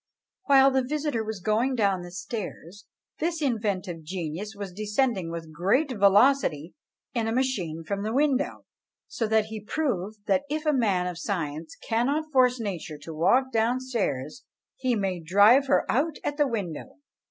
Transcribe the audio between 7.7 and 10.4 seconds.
from the window: so that he proved,